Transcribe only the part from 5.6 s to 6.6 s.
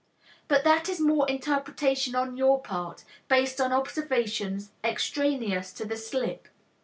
to the slip.